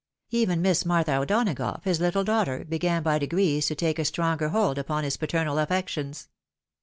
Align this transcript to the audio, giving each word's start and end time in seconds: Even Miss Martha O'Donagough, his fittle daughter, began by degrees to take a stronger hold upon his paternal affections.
Even 0.31 0.63
Miss 0.63 0.83
Martha 0.83 1.13
O'Donagough, 1.17 1.83
his 1.83 1.99
fittle 1.99 2.23
daughter, 2.23 2.65
began 2.65 3.03
by 3.03 3.19
degrees 3.19 3.67
to 3.67 3.75
take 3.75 3.99
a 3.99 4.03
stronger 4.05 4.49
hold 4.49 4.79
upon 4.79 5.03
his 5.03 5.15
paternal 5.15 5.59
affections. 5.59 6.27